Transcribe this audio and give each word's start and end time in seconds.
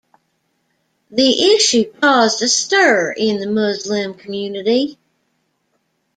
The 1.11 1.53
issue 1.53 1.93
caused 2.01 2.41
a 2.41 2.47
stir 2.47 3.11
in 3.15 3.37
the 3.39 3.45
Muslim 3.45 4.15
community. 4.15 4.97